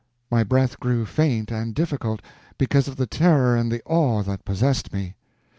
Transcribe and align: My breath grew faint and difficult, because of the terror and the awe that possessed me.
My 0.31 0.43
breath 0.43 0.79
grew 0.79 1.05
faint 1.05 1.51
and 1.51 1.75
difficult, 1.75 2.23
because 2.57 2.87
of 2.87 2.95
the 2.95 3.05
terror 3.05 3.55
and 3.55 3.71
the 3.71 3.83
awe 3.85 4.23
that 4.23 4.45
possessed 4.45 4.91
me. 4.91 5.13